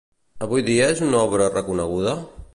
Avui 0.45 0.63
dia 0.69 0.87
és 0.95 1.03
una 1.09 1.21
obra 1.29 1.51
reconeguda? 1.55 2.17